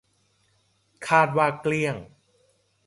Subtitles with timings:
[1.07, 1.95] คาดว่า เกลี้ยง